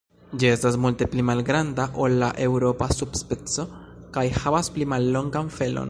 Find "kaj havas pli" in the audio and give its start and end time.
4.17-4.93